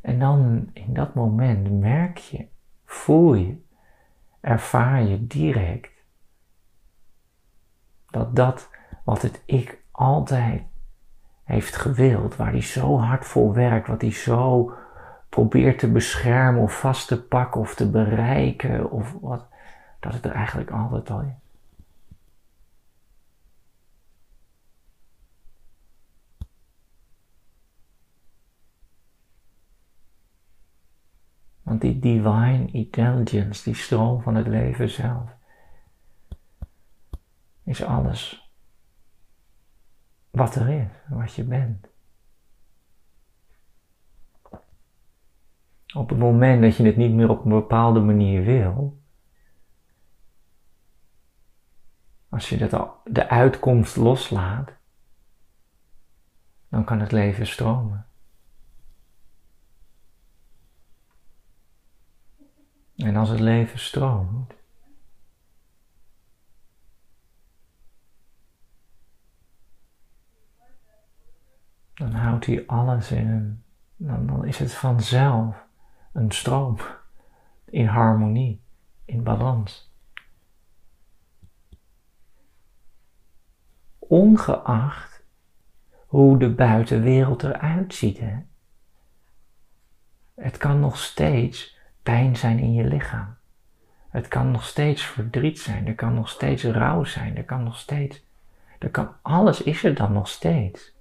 En 0.00 0.18
dan 0.18 0.70
in 0.72 0.94
dat 0.94 1.14
moment 1.14 1.70
merk 1.80 2.18
je, 2.18 2.48
voel 3.04 3.34
je, 3.34 3.56
ervaar 4.40 5.02
je 5.02 5.26
direct 5.26 5.90
dat 8.10 8.36
dat 8.36 8.70
wat 9.04 9.22
het 9.22 9.42
ik 9.46 9.82
altijd 9.90 10.62
heeft 11.44 11.76
gewild, 11.76 12.36
waar 12.36 12.50
hij 12.50 12.62
zo 12.62 12.98
hard 12.98 13.24
voor 13.24 13.52
werkt, 13.52 13.88
wat 13.88 14.00
hij 14.00 14.12
zo 14.12 14.72
probeert 15.28 15.78
te 15.78 15.90
beschermen 15.90 16.62
of 16.62 16.78
vast 16.78 17.08
te 17.08 17.22
pakken 17.22 17.60
of 17.60 17.74
te 17.74 17.90
bereiken 17.90 18.90
of 18.90 19.16
wat, 19.20 19.46
dat 20.00 20.12
het 20.12 20.24
er 20.24 20.32
eigenlijk 20.32 20.70
altijd 20.70 21.10
al 21.10 21.20
is. 21.20 21.43
Want 31.74 31.86
die 31.86 31.98
divine 31.98 32.70
intelligence, 32.70 33.64
die 33.64 33.74
stroom 33.74 34.22
van 34.22 34.34
het 34.34 34.46
leven 34.46 34.90
zelf, 34.90 35.30
is 37.64 37.82
alles 37.82 38.50
wat 40.30 40.54
er 40.54 40.68
is, 40.68 40.90
wat 41.08 41.34
je 41.34 41.44
bent. 41.44 41.86
Op 45.94 46.08
het 46.08 46.18
moment 46.18 46.62
dat 46.62 46.76
je 46.76 46.84
het 46.84 46.96
niet 46.96 47.12
meer 47.12 47.28
op 47.28 47.44
een 47.44 47.50
bepaalde 47.50 48.00
manier 48.00 48.44
wil, 48.44 49.02
als 52.28 52.48
je 52.48 52.68
dat 52.68 52.90
de 53.04 53.28
uitkomst 53.28 53.96
loslaat, 53.96 54.70
dan 56.68 56.84
kan 56.84 57.00
het 57.00 57.12
leven 57.12 57.46
stromen. 57.46 58.06
En 62.96 63.16
als 63.16 63.28
het 63.28 63.40
leven 63.40 63.78
stroomt, 63.78 64.52
dan 71.94 72.12
houdt 72.12 72.46
hij 72.46 72.66
alles 72.66 73.10
in 73.10 73.64
dan, 73.96 74.26
dan 74.26 74.44
is 74.44 74.58
het 74.58 74.74
vanzelf 74.74 75.66
een 76.12 76.30
stroom 76.30 76.76
in 77.64 77.86
harmonie, 77.86 78.62
in 79.04 79.22
balans. 79.22 79.92
Ongeacht 83.98 85.24
hoe 86.06 86.38
de 86.38 86.50
buitenwereld 86.50 87.42
eruit 87.42 87.94
ziet. 87.94 88.18
Hè? 88.18 88.38
Het 90.34 90.56
kan 90.56 90.80
nog 90.80 90.98
steeds 90.98 91.78
pijn 92.04 92.36
zijn 92.36 92.58
in 92.58 92.72
je 92.72 92.84
lichaam. 92.84 93.36
Het 94.08 94.28
kan 94.28 94.50
nog 94.50 94.64
steeds 94.64 95.02
verdriet 95.02 95.60
zijn. 95.60 95.86
Er 95.86 95.94
kan 95.94 96.14
nog 96.14 96.28
steeds 96.28 96.64
rouw 96.64 97.04
zijn. 97.04 97.36
Er 97.36 97.44
kan 97.44 97.62
nog 97.62 97.76
steeds. 97.76 98.26
Er 98.78 98.90
kan, 98.90 99.08
alles 99.22 99.62
is 99.62 99.84
er 99.84 99.94
dan 99.94 100.12
nog 100.12 100.28
steeds. 100.28 100.94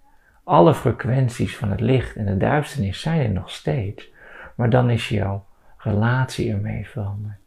Alle 0.44 0.74
frequenties 0.74 1.58
van 1.58 1.72
het 1.72 1.80
licht 1.80 2.16
en 2.16 2.26
de 2.26 2.38
duisternis 2.38 3.02
zijn 3.02 3.22
er 3.22 3.32
nog 3.32 3.50
steeds. 3.50 4.12
Maar 4.56 4.70
dan 4.70 4.90
is 4.90 5.10
jouw 5.10 5.46
relatie 5.78 6.52
ermee 6.52 6.88
veranderd. 6.88 7.38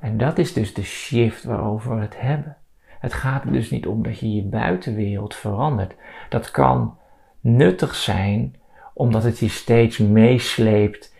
En 0.00 0.18
dat 0.18 0.38
is 0.38 0.52
dus 0.52 0.74
de 0.74 0.82
shift 0.82 1.44
waarover 1.44 1.94
we 1.94 2.00
het 2.00 2.20
hebben. 2.20 2.56
Het 3.00 3.12
gaat 3.12 3.44
er 3.44 3.52
dus 3.52 3.70
niet 3.70 3.86
om 3.86 4.02
dat 4.02 4.18
je 4.18 4.34
je 4.34 4.42
buitenwereld 4.42 5.34
verandert. 5.34 5.94
Dat 6.28 6.50
kan 6.50 6.98
nuttig 7.40 7.94
zijn 7.94 8.59
omdat 8.94 9.22
het 9.22 9.38
je 9.38 9.48
steeds 9.48 9.98
meesleept 9.98 11.14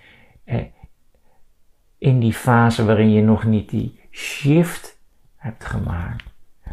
eh, 0.44 0.64
in 1.98 2.20
die 2.20 2.32
fase 2.32 2.84
waarin 2.84 3.10
je 3.10 3.22
nog 3.22 3.44
niet 3.44 3.70
die 3.70 4.00
shift 4.10 5.00
hebt 5.36 5.64
gemaakt. 5.64 6.24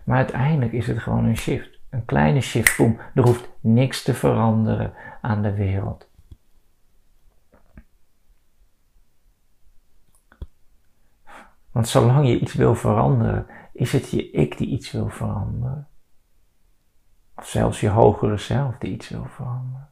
Maar 0.03 0.17
uiteindelijk 0.17 0.71
is 0.71 0.87
het 0.87 0.99
gewoon 0.99 1.25
een 1.25 1.37
shift. 1.37 1.79
Een 1.89 2.05
kleine 2.05 2.41
shift. 2.41 2.77
Boom. 2.77 2.99
Er 3.15 3.23
hoeft 3.23 3.49
niks 3.59 4.03
te 4.03 4.13
veranderen 4.13 4.93
aan 5.21 5.41
de 5.41 5.53
wereld. 5.53 6.09
Want 11.71 11.87
zolang 11.87 12.27
je 12.27 12.39
iets 12.39 12.53
wil 12.53 12.75
veranderen, 12.75 13.47
is 13.73 13.91
het 13.91 14.09
je 14.09 14.31
ik 14.31 14.57
die 14.57 14.67
iets 14.67 14.91
wil 14.91 15.09
veranderen. 15.09 15.87
Of 17.35 17.47
zelfs 17.47 17.79
je 17.79 17.89
hogere 17.89 18.37
zelf 18.37 18.77
die 18.77 18.91
iets 18.91 19.09
wil 19.09 19.25
veranderen. 19.25 19.86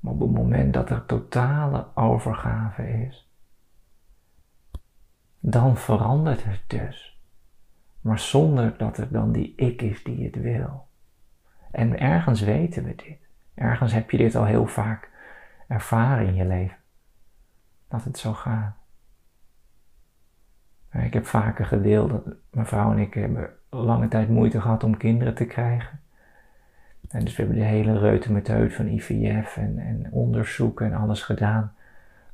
Maar 0.00 0.12
op 0.12 0.20
het 0.20 0.30
moment 0.30 0.74
dat 0.74 0.90
er 0.90 1.06
totale 1.06 1.86
overgave 1.94 3.06
is, 3.06 3.30
dan 5.38 5.76
verandert 5.76 6.44
het 6.44 6.62
dus. 6.66 7.20
Maar 8.00 8.18
zonder 8.18 8.74
dat 8.78 8.98
er 8.98 9.12
dan 9.12 9.32
die 9.32 9.52
ik 9.56 9.82
is 9.82 10.04
die 10.04 10.24
het 10.24 10.36
wil. 10.36 10.86
En 11.70 11.98
ergens 11.98 12.40
weten 12.40 12.84
we 12.84 12.94
dit. 12.94 13.18
Ergens 13.54 13.92
heb 13.92 14.10
je 14.10 14.16
dit 14.16 14.34
al 14.34 14.44
heel 14.44 14.66
vaak 14.66 15.10
ervaren 15.66 16.26
in 16.26 16.34
je 16.34 16.44
leven. 16.44 16.76
Dat 17.88 18.04
het 18.04 18.18
zo 18.18 18.32
gaat. 18.32 18.76
Ik 20.92 21.12
heb 21.12 21.26
vaker 21.26 21.66
gedeeld 21.66 22.10
dat 22.10 22.24
mijn 22.50 22.66
vrouw 22.66 22.92
en 22.92 22.98
ik 22.98 23.14
hebben 23.14 23.50
lange 23.70 24.08
tijd 24.08 24.28
moeite 24.28 24.60
gehad 24.60 24.84
om 24.84 24.96
kinderen 24.96 25.34
te 25.34 25.44
krijgen. 25.44 26.00
En 27.08 27.24
dus 27.24 27.36
we 27.36 27.42
hebben 27.42 27.60
de 27.60 27.68
hele 27.68 27.98
reutemeteut 27.98 28.74
van 28.74 28.86
IVF 28.86 29.56
en, 29.56 29.78
en 29.78 30.06
onderzoeken 30.10 30.86
en 30.86 30.94
alles 30.94 31.22
gedaan. 31.22 31.72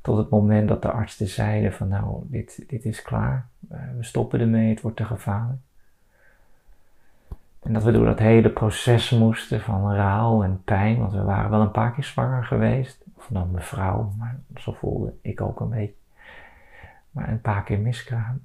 Tot 0.01 0.17
het 0.17 0.29
moment 0.29 0.67
dat 0.67 0.81
de 0.81 0.91
artsen 0.91 1.27
zeiden 1.27 1.73
van 1.73 1.87
nou, 1.87 2.23
dit, 2.27 2.63
dit 2.67 2.85
is 2.85 3.01
klaar. 3.01 3.47
Eh, 3.69 3.79
we 3.97 4.03
stoppen 4.03 4.39
ermee, 4.39 4.69
het 4.69 4.81
wordt 4.81 4.97
te 4.97 5.05
gevaarlijk. 5.05 5.59
En 7.63 7.73
dat 7.73 7.83
we 7.83 7.91
door 7.91 8.05
dat 8.05 8.19
hele 8.19 8.49
proces 8.49 9.09
moesten 9.09 9.61
van 9.61 9.93
rouw 9.93 10.43
en 10.43 10.61
pijn, 10.63 10.97
want 10.97 11.13
we 11.13 11.21
waren 11.21 11.49
wel 11.49 11.61
een 11.61 11.71
paar 11.71 11.93
keer 11.93 12.03
zwanger 12.03 12.43
geweest. 12.43 13.03
Of 13.17 13.27
dan 13.29 13.51
mevrouw, 13.51 14.13
maar 14.17 14.39
zo 14.55 14.71
voelde 14.71 15.13
ik 15.21 15.41
ook 15.41 15.59
een 15.59 15.69
beetje. 15.69 15.93
Maar 17.11 17.29
een 17.29 17.41
paar 17.41 17.63
keer 17.63 17.79
miskraam. 17.79 18.43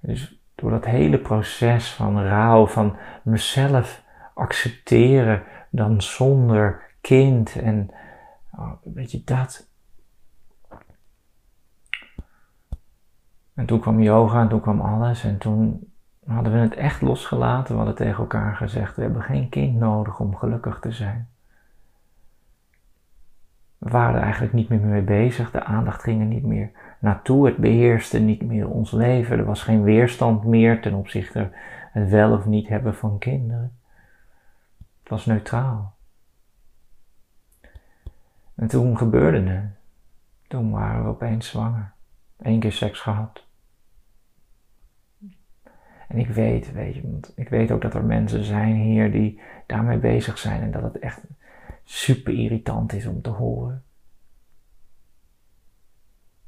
Dus 0.00 0.38
door 0.54 0.70
dat 0.70 0.84
hele 0.84 1.18
proces 1.18 1.92
van 1.92 2.22
rouw, 2.22 2.66
van 2.66 2.96
mezelf 3.22 4.02
accepteren 4.34 5.42
dan 5.70 6.02
zonder 6.02 6.82
kind 7.00 7.56
en 7.56 7.90
oh, 8.52 8.72
weet 8.82 9.10
je 9.10 9.24
dat. 9.24 9.68
En 13.54 13.66
toen 13.66 13.80
kwam 13.80 14.02
yoga 14.02 14.40
en 14.40 14.48
toen 14.48 14.60
kwam 14.60 14.80
alles 14.80 15.24
en 15.24 15.38
toen 15.38 15.92
hadden 16.26 16.52
we 16.52 16.58
het 16.58 16.74
echt 16.74 17.00
losgelaten. 17.00 17.72
We 17.72 17.76
hadden 17.76 17.94
tegen 17.96 18.18
elkaar 18.18 18.56
gezegd, 18.56 18.96
we 18.96 19.02
hebben 19.02 19.22
geen 19.22 19.48
kind 19.48 19.78
nodig 19.78 20.20
om 20.20 20.36
gelukkig 20.36 20.78
te 20.78 20.92
zijn. 20.92 21.28
We 23.78 23.90
waren 23.90 24.14
er 24.14 24.22
eigenlijk 24.22 24.52
niet 24.52 24.68
meer 24.68 24.80
mee 24.80 25.02
bezig, 25.02 25.50
de 25.50 25.64
aandacht 25.64 26.02
ging 26.02 26.20
er 26.20 26.26
niet 26.26 26.44
meer 26.44 26.70
naartoe. 26.98 27.46
Het 27.46 27.56
beheerste 27.56 28.18
niet 28.18 28.42
meer 28.42 28.68
ons 28.68 28.90
leven. 28.90 29.38
Er 29.38 29.44
was 29.44 29.62
geen 29.62 29.82
weerstand 29.82 30.44
meer 30.44 30.80
ten 30.80 30.94
opzichte 30.94 31.50
het 31.92 32.08
wel 32.08 32.32
of 32.32 32.46
niet 32.46 32.68
hebben 32.68 32.94
van 32.94 33.18
kinderen. 33.18 33.78
Was 35.10 35.26
neutraal. 35.26 35.96
En 38.54 38.68
toen 38.68 38.98
gebeurde 38.98 39.50
het. 39.50 39.70
Toen 40.48 40.70
waren 40.70 41.02
we 41.02 41.08
opeens 41.08 41.48
zwanger. 41.48 41.92
Eén 42.38 42.60
keer 42.60 42.72
seks 42.72 43.00
gehad. 43.00 43.44
En 46.08 46.18
ik 46.18 46.28
weet, 46.28 46.72
weet 46.72 46.94
je, 46.94 47.02
want 47.02 47.32
ik 47.36 47.48
weet 47.48 47.70
ook 47.70 47.82
dat 47.82 47.94
er 47.94 48.04
mensen 48.04 48.44
zijn 48.44 48.74
hier 48.74 49.12
die 49.12 49.40
daarmee 49.66 49.98
bezig 49.98 50.38
zijn 50.38 50.62
en 50.62 50.70
dat 50.70 50.82
het 50.82 50.98
echt 50.98 51.20
super 51.84 52.34
irritant 52.34 52.92
is 52.92 53.06
om 53.06 53.22
te 53.22 53.30
horen. 53.30 53.84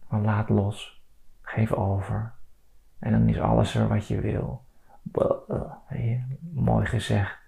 Maar 0.09 0.21
laat 0.21 0.49
los. 0.49 1.03
Geef 1.41 1.73
over. 1.73 2.33
En 2.99 3.13
dan 3.13 3.29
is 3.29 3.41
alles 3.41 3.75
er 3.75 3.89
wat 3.89 4.07
je 4.07 4.21
wil. 4.21 4.65
Mooi 6.41 6.87
gezegd. 6.87 7.42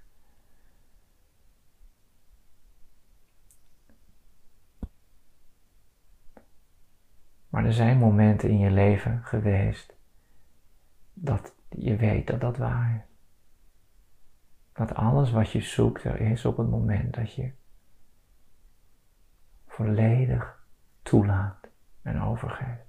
Maar 7.55 7.65
er 7.65 7.73
zijn 7.73 7.99
momenten 7.99 8.49
in 8.49 8.59
je 8.59 8.71
leven 8.71 9.21
geweest 9.25 9.95
dat 11.13 11.55
je 11.69 11.97
weet 11.97 12.27
dat 12.27 12.41
dat 12.41 12.57
waar 12.57 12.95
is. 12.95 13.17
Dat 14.73 14.95
alles 14.95 15.31
wat 15.31 15.51
je 15.51 15.61
zoekt 15.61 16.05
er 16.05 16.21
is 16.21 16.45
op 16.45 16.57
het 16.57 16.71
moment 16.71 17.15
dat 17.15 17.35
je 17.35 17.51
volledig 19.67 20.67
toelaat 21.03 21.69
en 22.03 22.23
overgeeft. 22.23 22.87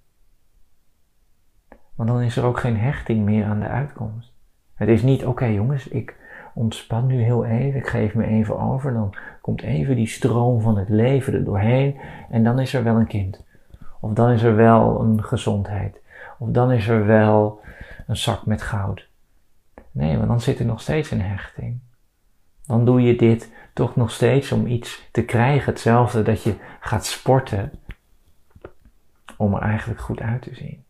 Want 1.95 2.09
dan 2.09 2.21
is 2.21 2.37
er 2.37 2.43
ook 2.43 2.59
geen 2.59 2.77
hechting 2.77 3.25
meer 3.25 3.45
aan 3.45 3.59
de 3.59 3.67
uitkomst. 3.67 4.33
Het 4.73 4.89
is 4.89 5.01
niet, 5.01 5.25
oké 5.25 5.45
jongens, 5.45 5.87
ik 5.87 6.15
ontspan 6.53 7.05
nu 7.05 7.21
heel 7.21 7.45
even, 7.45 7.79
ik 7.79 7.87
geef 7.87 8.15
me 8.15 8.25
even 8.25 8.59
over, 8.59 8.93
dan 8.93 9.15
komt 9.41 9.61
even 9.61 9.95
die 9.95 10.07
stroom 10.07 10.61
van 10.61 10.77
het 10.77 10.89
leven 10.89 11.33
er 11.33 11.43
doorheen 11.43 11.99
en 12.29 12.43
dan 12.43 12.59
is 12.59 12.73
er 12.73 12.83
wel 12.83 12.95
een 12.95 13.07
kind. 13.07 13.44
Of 14.05 14.13
dan 14.13 14.31
is 14.31 14.43
er 14.43 14.55
wel 14.55 15.01
een 15.01 15.23
gezondheid. 15.23 16.01
Of 16.37 16.49
dan 16.49 16.71
is 16.71 16.87
er 16.87 17.05
wel 17.05 17.61
een 18.07 18.17
zak 18.17 18.45
met 18.45 18.61
goud. 18.61 19.07
Nee, 19.91 20.17
want 20.17 20.27
dan 20.27 20.41
zit 20.41 20.59
er 20.59 20.65
nog 20.65 20.81
steeds 20.81 21.11
een 21.11 21.21
hechting. 21.21 21.79
Dan 22.65 22.85
doe 22.85 23.01
je 23.01 23.15
dit 23.15 23.53
toch 23.73 23.95
nog 23.95 24.11
steeds 24.11 24.51
om 24.51 24.67
iets 24.67 25.07
te 25.11 25.25
krijgen. 25.25 25.71
Hetzelfde 25.71 26.21
dat 26.21 26.43
je 26.43 26.55
gaat 26.79 27.05
sporten 27.05 27.71
om 29.37 29.53
er 29.53 29.61
eigenlijk 29.61 29.99
goed 29.99 30.21
uit 30.21 30.41
te 30.41 30.55
zien. 30.55 30.83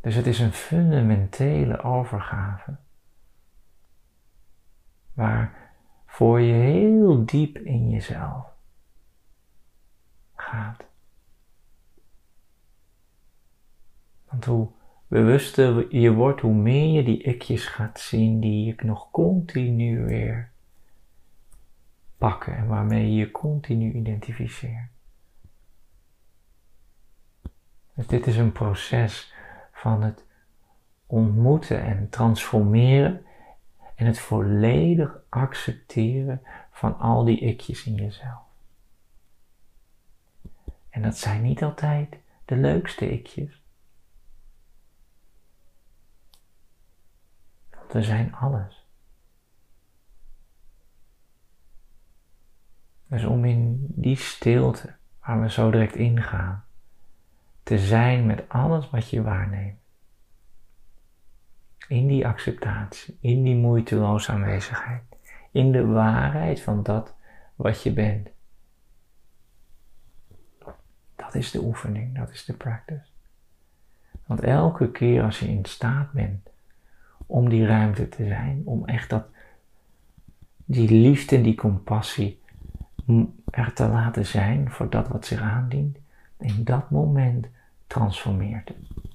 Dus 0.00 0.14
het 0.14 0.26
is 0.26 0.38
een 0.38 0.52
fundamentele 0.52 1.82
overgave. 1.82 2.76
Waar 5.14 5.72
voor 6.06 6.40
je 6.40 6.52
heel 6.52 7.24
diep 7.24 7.58
in 7.58 7.90
jezelf 7.90 8.56
Want 14.28 14.44
hoe 14.44 14.68
bewuster 15.06 15.96
je 15.96 16.12
wordt, 16.12 16.40
hoe 16.40 16.54
meer 16.54 16.92
je 16.92 17.04
die 17.04 17.22
ikjes 17.22 17.66
gaat 17.66 18.00
zien 18.00 18.40
die 18.40 18.64
je 18.64 18.74
nog 18.84 19.10
continu 19.10 20.04
weer 20.04 20.50
pakken 22.18 22.56
en 22.56 22.66
waarmee 22.66 23.10
je 23.10 23.14
je 23.14 23.30
continu 23.30 23.92
identificeert. 23.92 24.90
Dus 27.94 28.06
dit 28.06 28.26
is 28.26 28.36
een 28.36 28.52
proces 28.52 29.34
van 29.72 30.02
het 30.02 30.24
ontmoeten 31.06 31.82
en 31.82 32.08
transformeren 32.08 33.24
en 33.94 34.06
het 34.06 34.18
volledig 34.18 35.20
accepteren 35.28 36.42
van 36.70 36.98
al 36.98 37.24
die 37.24 37.40
ikjes 37.40 37.86
in 37.86 37.94
jezelf. 37.94 38.47
En 40.98 41.04
dat 41.04 41.18
zijn 41.18 41.42
niet 41.42 41.62
altijd 41.62 42.18
de 42.44 42.56
leukste 42.56 43.10
ikjes. 43.10 43.62
Want 47.70 47.92
we 47.92 48.02
zijn 48.02 48.34
alles. 48.34 48.86
Dus 53.06 53.24
om 53.24 53.44
in 53.44 53.86
die 53.88 54.16
stilte, 54.16 54.94
waar 55.20 55.40
we 55.40 55.50
zo 55.50 55.70
direct 55.70 55.94
ingaan, 55.94 56.64
te 57.62 57.78
zijn 57.78 58.26
met 58.26 58.48
alles 58.48 58.90
wat 58.90 59.10
je 59.10 59.22
waarneemt. 59.22 59.80
In 61.88 62.06
die 62.06 62.26
acceptatie, 62.26 63.18
in 63.20 63.42
die 63.42 63.56
moeiteloze 63.56 64.32
aanwezigheid, 64.32 65.04
in 65.52 65.72
de 65.72 65.86
waarheid 65.86 66.60
van 66.60 66.82
dat 66.82 67.14
wat 67.56 67.82
je 67.82 67.92
bent. 67.92 68.28
Dat 71.28 71.36
is 71.36 71.50
de 71.50 71.62
oefening, 71.62 72.16
dat 72.16 72.30
is 72.30 72.44
de 72.44 72.52
practice. 72.52 73.04
Want 74.26 74.40
elke 74.40 74.90
keer 74.90 75.22
als 75.22 75.38
je 75.38 75.48
in 75.48 75.64
staat 75.64 76.12
bent 76.12 76.48
om 77.26 77.48
die 77.48 77.66
ruimte 77.66 78.08
te 78.08 78.26
zijn, 78.26 78.62
om 78.64 78.86
echt 78.86 79.10
dat, 79.10 79.26
die 80.64 80.90
liefde 80.90 81.36
en 81.36 81.42
die 81.42 81.54
compassie 81.54 82.40
er 83.50 83.72
te 83.72 83.88
laten 83.88 84.26
zijn 84.26 84.70
voor 84.70 84.90
dat 84.90 85.08
wat 85.08 85.26
zich 85.26 85.40
aandient, 85.40 85.98
in 86.38 86.64
dat 86.64 86.90
moment 86.90 87.46
transformeert 87.86 88.68
het. 88.68 89.12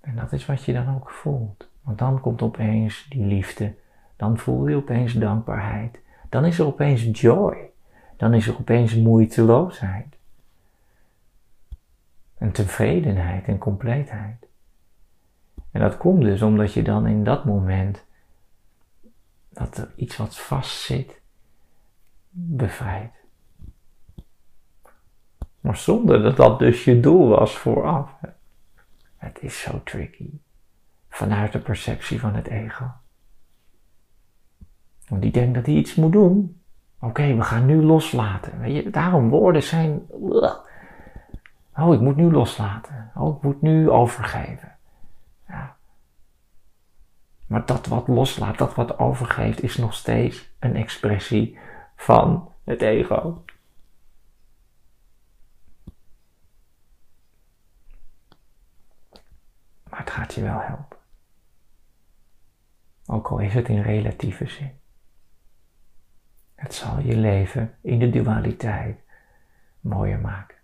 En 0.00 0.16
dat 0.16 0.32
is 0.32 0.46
wat 0.46 0.64
je 0.64 0.72
dan 0.72 0.94
ook 0.94 1.10
voelt. 1.10 1.68
Want 1.82 1.98
dan 1.98 2.20
komt 2.20 2.42
opeens 2.42 3.06
die 3.08 3.24
liefde, 3.24 3.74
dan 4.16 4.38
voel 4.38 4.68
je 4.68 4.76
opeens 4.76 5.12
dankbaarheid, 5.12 6.00
dan 6.28 6.44
is 6.44 6.58
er 6.58 6.66
opeens 6.66 7.20
joy, 7.20 7.65
dan 8.16 8.34
is 8.34 8.46
er 8.46 8.58
opeens 8.58 8.94
moeiteloosheid. 8.94 10.16
En 12.38 12.52
tevredenheid 12.52 13.46
en 13.46 13.58
compleetheid. 13.58 14.46
En 15.70 15.80
dat 15.80 15.96
komt 15.96 16.22
dus 16.22 16.42
omdat 16.42 16.72
je 16.72 16.82
dan 16.82 17.06
in 17.06 17.24
dat 17.24 17.44
moment 17.44 18.04
dat 19.48 19.76
er 19.76 19.92
iets 19.96 20.16
wat 20.16 20.38
vastzit, 20.38 21.20
bevrijdt. 22.30 23.16
Maar 25.60 25.76
zonder 25.76 26.22
dat 26.22 26.36
dat 26.36 26.58
dus 26.58 26.84
je 26.84 27.00
doel 27.00 27.28
was 27.28 27.56
vooraf. 27.56 28.10
Het 29.16 29.38
is 29.40 29.60
zo 29.60 29.82
tricky. 29.82 30.30
Vanuit 31.08 31.52
de 31.52 31.58
perceptie 31.58 32.20
van 32.20 32.34
het 32.34 32.46
ego. 32.46 32.90
Want 35.08 35.22
die 35.22 35.30
denkt 35.32 35.54
dat 35.54 35.66
hij 35.66 35.74
iets 35.74 35.94
moet 35.94 36.12
doen. 36.12 36.60
Oké, 37.06 37.34
we 37.34 37.42
gaan 37.42 37.66
nu 37.66 37.82
loslaten. 37.82 38.60
Weet 38.60 38.84
je, 38.84 38.90
daarom 38.90 39.28
woorden 39.28 39.62
zijn. 39.62 40.06
Oh, 41.76 41.94
ik 41.94 42.00
moet 42.00 42.16
nu 42.16 42.30
loslaten. 42.30 43.10
Oh, 43.14 43.36
ik 43.36 43.42
moet 43.42 43.62
nu 43.62 43.90
overgeven. 43.90 44.76
Ja. 45.48 45.76
Maar 47.46 47.66
dat 47.66 47.86
wat 47.86 48.08
loslaat, 48.08 48.58
dat 48.58 48.74
wat 48.74 48.98
overgeeft, 48.98 49.62
is 49.62 49.76
nog 49.76 49.94
steeds 49.94 50.54
een 50.58 50.76
expressie 50.76 51.58
van 51.96 52.52
het 52.64 52.82
ego. 52.82 53.44
Maar 59.90 60.00
het 60.00 60.10
gaat 60.10 60.34
je 60.34 60.42
wel 60.42 60.60
helpen. 60.60 60.98
Ook 63.06 63.28
al 63.28 63.38
is 63.38 63.54
het 63.54 63.68
in 63.68 63.82
relatieve 63.82 64.46
zin. 64.46 64.84
Het 66.56 66.74
zal 66.74 66.98
je 66.98 67.16
leven 67.16 67.74
in 67.80 67.98
de 67.98 68.10
dualiteit 68.10 69.00
mooier 69.80 70.20
maken. 70.20 70.56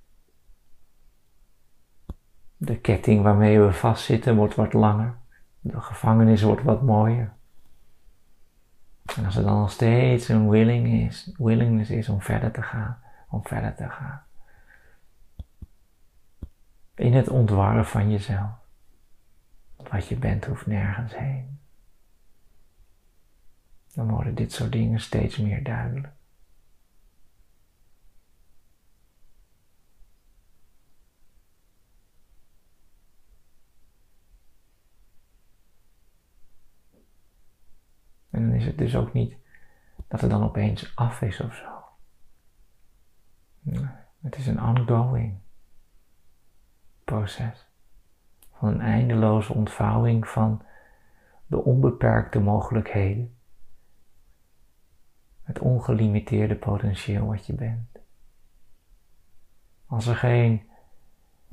De 2.57 2.78
ketting 2.78 3.22
waarmee 3.22 3.61
we 3.61 3.72
vastzitten 3.72 4.37
wordt 4.37 4.55
wat 4.55 4.72
langer. 4.72 5.14
De 5.61 5.81
gevangenis 5.81 6.42
wordt 6.42 6.62
wat 6.62 6.83
mooier. 6.83 7.33
En 9.16 9.24
als 9.24 9.37
er 9.37 9.42
dan 9.42 9.59
nog 9.59 9.70
steeds 9.70 10.28
een 10.28 10.48
willing 10.48 10.88
is, 10.88 11.33
willingness 11.37 11.90
is 11.90 12.09
om 12.09 12.20
verder 12.20 12.50
te 12.50 12.62
gaan, 12.62 12.98
om 13.28 13.46
verder 13.46 13.74
te 13.74 13.88
gaan. 13.88 14.22
In 16.94 17.14
het 17.14 17.28
ontwarren 17.28 17.87
van 17.87 18.11
jezelf. 18.11 18.50
Wat 19.90 20.09
je 20.09 20.16
bent 20.16 20.44
hoeft 20.44 20.66
nergens 20.66 21.16
heen. 21.16 21.62
Dan 23.94 24.11
worden 24.11 24.35
dit 24.35 24.52
soort 24.52 24.72
dingen 24.72 25.00
steeds 25.00 25.37
meer 25.37 25.62
duidelijk. 25.62 26.12
En 38.31 38.48
dan 38.48 38.52
is 38.52 38.64
het 38.64 38.78
dus 38.78 38.96
ook 38.96 39.12
niet 39.12 39.37
dat 40.09 40.20
het 40.20 40.31
dan 40.31 40.42
opeens 40.42 40.96
af 40.96 41.22
is 41.22 41.40
of 41.40 41.55
zo. 41.55 41.70
het 44.20 44.37
is 44.37 44.46
een 44.46 44.62
ongoing 44.62 45.38
proces. 47.05 47.66
Van 48.52 48.68
een 48.68 48.81
eindeloze 48.81 49.52
ontvouwing 49.52 50.28
van 50.28 50.62
de 51.46 51.64
onbeperkte 51.64 52.40
mogelijkheden. 52.40 53.37
Het 55.42 55.59
ongelimiteerde 55.59 56.55
potentieel 56.55 57.26
wat 57.26 57.46
je 57.46 57.52
bent. 57.52 57.98
Als 59.87 60.07
er 60.07 60.16
geen 60.16 60.62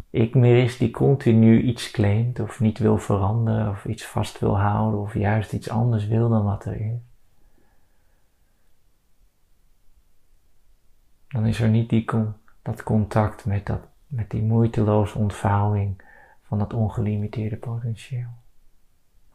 ik 0.10 0.36
meer 0.36 0.64
is 0.64 0.78
die 0.78 0.92
continu 0.92 1.62
iets 1.62 1.92
claimt 1.92 2.40
of 2.40 2.60
niet 2.60 2.78
wil 2.78 2.98
veranderen 2.98 3.70
of 3.70 3.86
iets 3.86 4.06
vast 4.06 4.40
wil 4.40 4.60
houden 4.60 5.00
of 5.00 5.14
juist 5.14 5.54
iets 5.54 5.70
anders 5.70 6.08
wil 6.08 6.30
dan 6.30 6.44
wat 6.44 6.66
er 6.66 6.82
is. 6.82 7.00
Dan 11.28 11.46
is 11.46 11.60
er 11.60 11.70
niet 11.70 11.90
die, 11.90 12.06
dat 12.62 12.84
contact 12.84 13.46
met, 13.46 13.66
dat, 13.66 13.82
met 14.08 14.30
die 14.30 14.42
moeiteloze 14.42 15.18
ontvouwing 15.18 16.02
van 16.42 16.60
dat 16.60 16.74
ongelimiteerde 16.74 17.58
potentieel. 17.58 18.39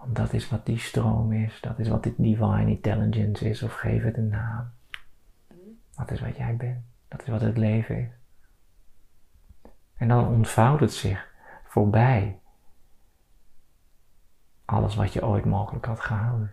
Dat 0.06 0.32
is 0.32 0.48
wat 0.48 0.66
die 0.66 0.78
stroom 0.78 1.32
is, 1.32 1.60
dat 1.60 1.78
is 1.78 1.88
wat 1.88 2.02
dit 2.02 2.14
divine 2.16 2.70
intelligence 2.70 3.48
is, 3.48 3.62
of 3.62 3.74
geef 3.74 4.02
het 4.02 4.16
een 4.16 4.28
naam. 4.28 4.70
Dat 5.96 6.10
is 6.10 6.20
wat 6.20 6.36
jij 6.36 6.56
bent, 6.56 6.84
dat 7.08 7.22
is 7.22 7.28
wat 7.28 7.40
het 7.40 7.56
leven 7.56 7.98
is. 7.98 8.10
En 9.94 10.08
dan 10.08 10.28
ontvouwt 10.28 10.80
het 10.80 10.92
zich 10.92 11.32
voorbij 11.64 12.38
alles 14.64 14.94
wat 14.94 15.12
je 15.12 15.26
ooit 15.26 15.44
mogelijk 15.44 15.84
had 15.84 16.00
gehouden. 16.00 16.52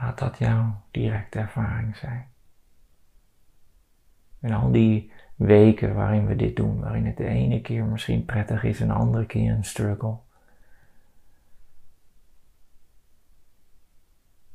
Laat 0.00 0.18
dat 0.18 0.38
jouw 0.38 0.82
directe 0.90 1.38
ervaring 1.38 1.96
zijn. 1.96 2.28
En 4.40 4.52
al 4.52 4.70
die 4.72 5.12
weken 5.36 5.94
waarin 5.94 6.26
we 6.26 6.36
dit 6.36 6.56
doen, 6.56 6.80
waarin 6.80 7.06
het 7.06 7.16
de 7.16 7.26
ene 7.26 7.60
keer 7.60 7.84
misschien 7.84 8.24
prettig 8.24 8.64
is 8.64 8.80
en 8.80 8.86
de 8.86 8.92
andere 8.92 9.26
keer 9.26 9.52
een 9.52 9.64
struggle. 9.64 10.16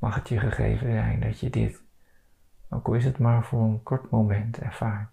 mag 0.03 0.15
het 0.15 0.29
je 0.29 0.39
gegeven 0.39 0.91
zijn 0.91 1.19
dat 1.19 1.39
je 1.39 1.49
dit, 1.49 1.81
ook 2.69 2.87
al 2.87 2.93
is 2.93 3.05
het 3.05 3.17
maar 3.17 3.45
voor 3.45 3.63
een 3.63 3.83
kort 3.83 4.09
moment, 4.09 4.57
ervaart. 4.57 5.09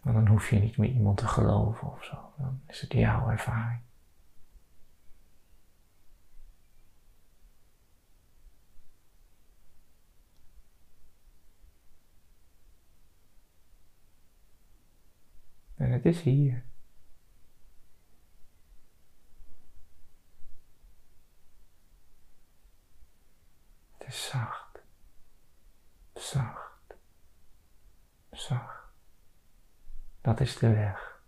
Want 0.00 0.16
dan 0.16 0.26
hoef 0.26 0.50
je 0.50 0.58
niet 0.58 0.76
meer 0.76 0.90
iemand 0.90 1.18
te 1.18 1.26
geloven 1.26 1.92
of 1.92 2.04
zo. 2.04 2.32
Dan 2.36 2.60
is 2.66 2.80
het 2.80 2.92
jouw 2.92 3.30
ervaring. 3.30 3.80
En 15.82 15.90
het 15.90 16.04
is 16.04 16.20
hier. 16.20 16.64
Het 23.98 24.06
is 24.08 24.28
zacht, 24.28 24.78
zacht, 26.14 26.94
zacht. 28.30 28.86
Dat 30.20 30.40
is 30.40 30.56
de 30.56 30.68
weg. 30.68 31.22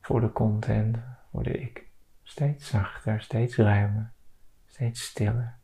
Voor 0.00 0.20
de 0.20 0.32
content, 0.32 0.98
voor 1.30 1.42
de 1.42 1.58
ik. 1.58 1.86
Steeds 2.22 2.68
zachter, 2.68 3.20
steeds 3.20 3.56
ruimer, 3.56 4.12
steeds 4.66 5.04
stiller. 5.04 5.58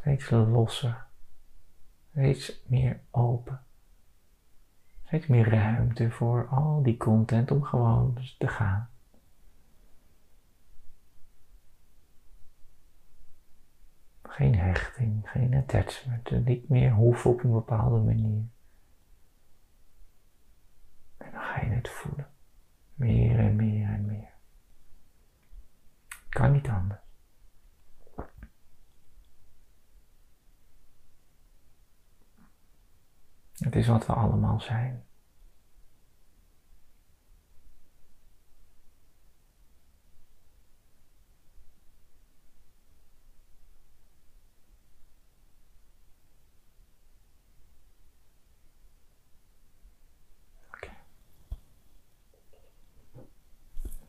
Steeds 0.00 0.30
losser, 0.30 1.06
steeds 2.12 2.62
meer 2.66 3.00
open. 3.10 3.60
Steeds 5.04 5.26
meer 5.26 5.48
ruimte 5.48 6.10
voor 6.10 6.48
al 6.48 6.82
die 6.82 6.96
content 6.96 7.50
om 7.50 7.62
gewoon 7.62 8.18
te 8.38 8.48
gaan. 8.48 8.90
Geen 14.22 14.54
hechting, 14.54 15.30
geen 15.30 15.54
attachment, 15.54 16.46
niet 16.46 16.68
meer 16.68 16.92
hoeven 16.92 17.30
op 17.30 17.44
een 17.44 17.52
bepaalde 17.52 17.98
manier. 17.98 18.44
En 21.16 21.30
dan 21.32 21.40
ga 21.40 21.60
je 21.60 21.70
het 21.70 21.88
voelen. 21.88 22.30
Meer 22.94 23.38
en 23.38 23.56
meer 23.56 23.88
en 23.88 24.06
meer. 24.06 24.30
Kan 26.28 26.52
niet 26.52 26.68
anders. 26.68 27.01
Het 33.58 33.76
is 33.76 33.86
wat 33.86 34.06
we 34.06 34.12
allemaal 34.12 34.60
zijn. 34.60 35.04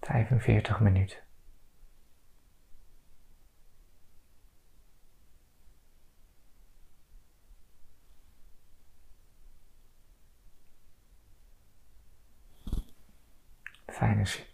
Vijfenveertig 0.01 0.79
minuten. 0.79 1.22
Fijne 13.93 14.25
zin. 14.25 14.52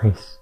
Allemaal 0.00 0.12
magisch. 0.12 0.39